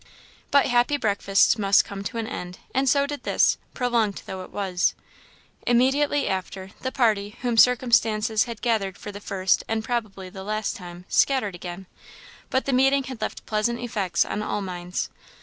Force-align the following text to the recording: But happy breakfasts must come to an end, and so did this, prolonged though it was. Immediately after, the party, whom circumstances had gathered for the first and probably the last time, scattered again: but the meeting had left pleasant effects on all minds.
But 0.49 0.65
happy 0.65 0.97
breakfasts 0.97 1.59
must 1.59 1.85
come 1.85 2.03
to 2.05 2.17
an 2.17 2.25
end, 2.25 2.57
and 2.73 2.89
so 2.89 3.05
did 3.05 3.21
this, 3.21 3.59
prolonged 3.75 4.23
though 4.25 4.43
it 4.43 4.49
was. 4.49 4.95
Immediately 5.67 6.27
after, 6.27 6.71
the 6.81 6.91
party, 6.91 7.37
whom 7.43 7.55
circumstances 7.55 8.45
had 8.45 8.63
gathered 8.63 8.97
for 8.97 9.11
the 9.11 9.21
first 9.21 9.63
and 9.67 9.83
probably 9.83 10.27
the 10.29 10.43
last 10.43 10.75
time, 10.75 11.05
scattered 11.07 11.53
again: 11.53 11.85
but 12.49 12.65
the 12.65 12.73
meeting 12.73 13.03
had 13.03 13.21
left 13.21 13.45
pleasant 13.45 13.79
effects 13.79 14.25
on 14.25 14.41
all 14.41 14.63
minds. 14.63 15.11